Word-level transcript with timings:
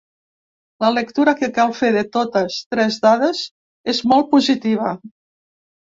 La 0.83 0.87
lectura 0.93 1.33
que 1.41 1.49
cal 1.57 1.75
fer 1.81 1.91
de 1.97 2.03
totes 2.17 2.57
tres 2.75 2.99
dades 3.07 3.45
és 3.95 4.03
molt 4.13 4.31
positiva. 4.37 4.99